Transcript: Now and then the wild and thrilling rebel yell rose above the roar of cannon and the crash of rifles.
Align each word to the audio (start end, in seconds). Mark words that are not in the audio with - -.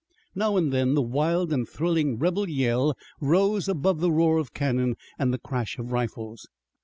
Now 0.33 0.57
and 0.57 0.73
then 0.73 0.95
the 0.95 1.01
wild 1.03 1.53
and 1.53 1.69
thrilling 1.69 2.17
rebel 2.17 2.49
yell 2.49 2.95
rose 3.19 3.69
above 3.69 3.99
the 3.99 4.11
roar 4.11 4.39
of 4.39 4.51
cannon 4.51 4.95
and 5.19 5.31
the 5.31 5.37
crash 5.37 5.77
of 5.77 5.91
rifles. 5.91 6.47